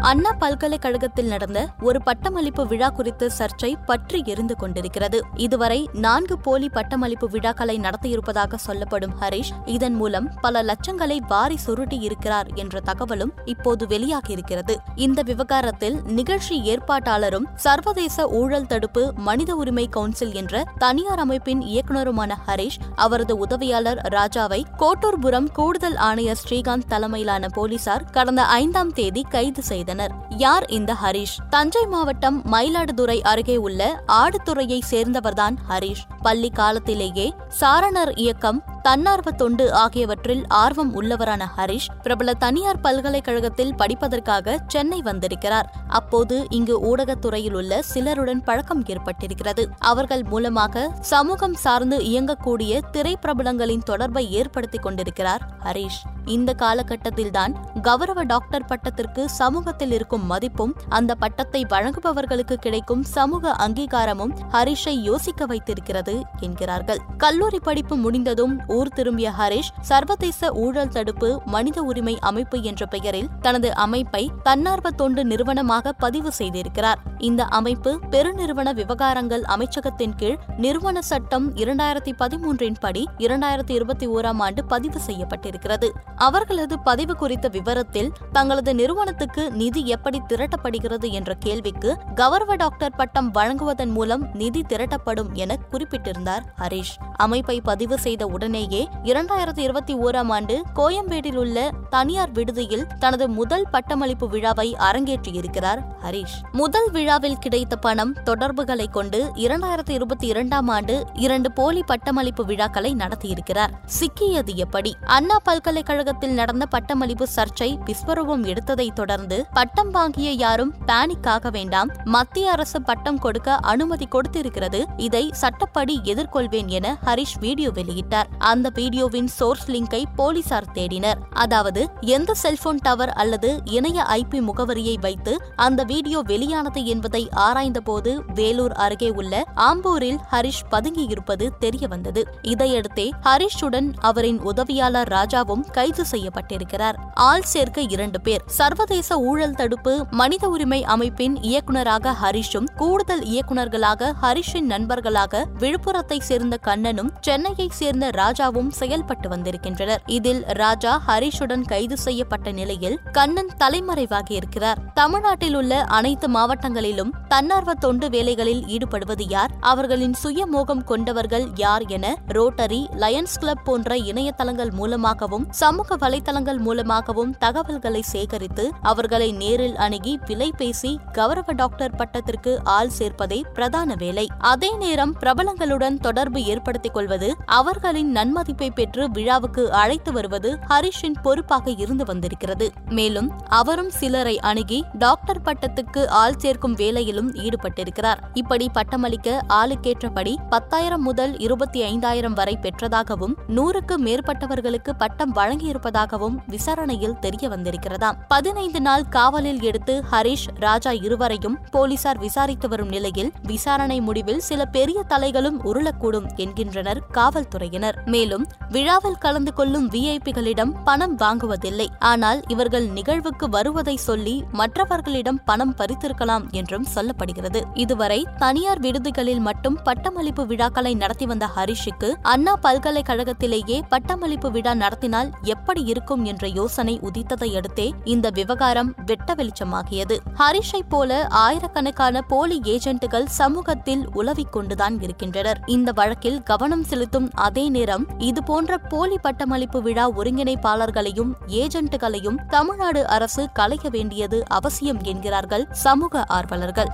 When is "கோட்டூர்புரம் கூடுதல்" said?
24.78-25.96